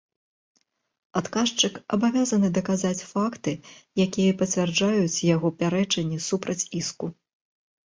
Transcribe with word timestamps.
Адказчык 1.19 1.73
абавязаны 1.97 2.49
даказаць 2.57 3.05
факты, 3.11 3.53
якія 4.07 4.37
пацвярджаюць 4.41 5.23
яго 5.35 5.47
пярэчанні 5.63 6.21
супраць 6.33 6.61
іску. 6.83 7.15